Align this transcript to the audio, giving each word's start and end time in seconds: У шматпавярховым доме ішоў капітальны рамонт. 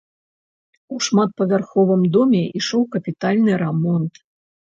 У 0.93 1.01
шматпавярховым 1.07 2.01
доме 2.17 2.41
ішоў 2.59 2.81
капітальны 2.97 3.51
рамонт. 3.63 4.13